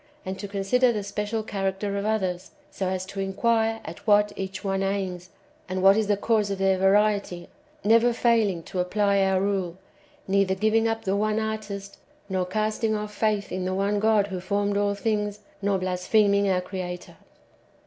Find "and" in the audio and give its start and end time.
0.25-0.39, 5.69-5.83